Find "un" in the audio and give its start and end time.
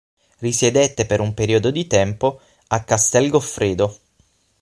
1.19-1.35